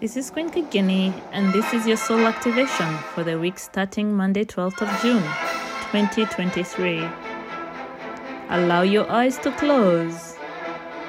[0.00, 4.44] This is Queen Kigini, and this is your soul activation for the week starting Monday,
[4.44, 5.24] 12th of June,
[5.90, 7.02] 2023.
[8.48, 10.36] Allow your eyes to close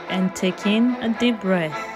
[0.09, 1.88] and take in a deep breath.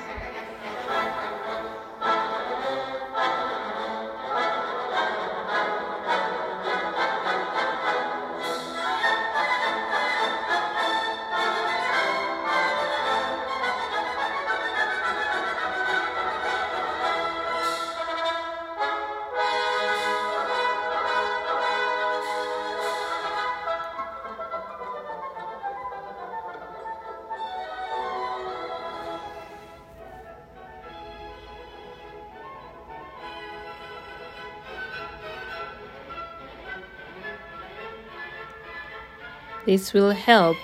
[39.65, 40.57] This will help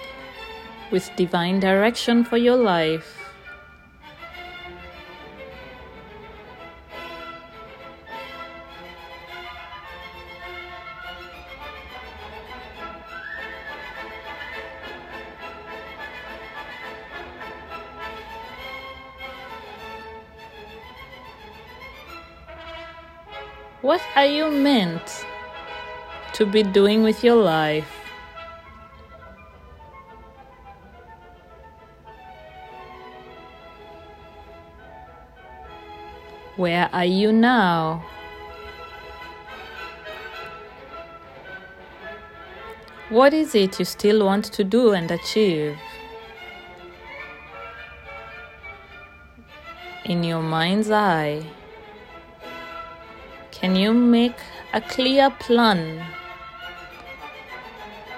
[0.91, 3.15] with divine direction for your life.
[23.81, 25.25] What are you meant
[26.33, 27.98] to be doing with your life?
[36.59, 38.03] Where are you now?
[43.07, 45.77] What is it you still want to do and achieve?
[50.03, 51.45] In your mind's eye,
[53.51, 54.35] can you make
[54.73, 56.05] a clear plan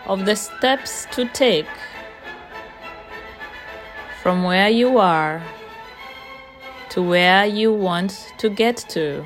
[0.07, 1.69] of the steps to take
[4.23, 5.43] from where you are
[6.91, 9.25] to where you want to get to?